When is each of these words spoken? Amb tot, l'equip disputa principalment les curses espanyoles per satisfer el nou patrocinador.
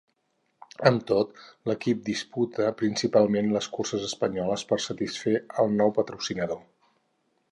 Amb 0.89 1.01
tot, 1.09 1.35
l'equip 1.71 1.99
disputa 2.07 2.71
principalment 2.79 3.51
les 3.57 3.69
curses 3.75 4.07
espanyoles 4.09 4.65
per 4.71 4.81
satisfer 4.89 5.37
el 5.65 5.73
nou 5.83 5.97
patrocinador. 6.01 6.61